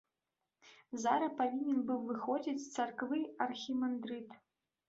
Зара 1.03 1.27
павінен 1.41 1.83
быў 1.89 1.99
выходзіць 2.09 2.63
з 2.65 2.69
царквы 2.77 3.23
архімандрыт. 3.49 4.29